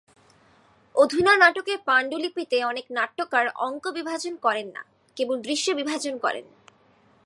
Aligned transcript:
অধুনা 0.95 1.33
নাটকের 1.37 1.79
পাণ্ডুলিপিতে 1.85 2.57
অনেক 2.63 2.85
নাট্যকার 2.91 3.45
অঙ্ক 3.59 3.83
বিভাজন 3.87 4.33
করেন 4.35 4.67
না, 4.67 4.81
কেবল 5.17 5.35
দৃশ্য 5.41 5.67
বিভাজন 5.71 6.15
করেন। 6.17 6.45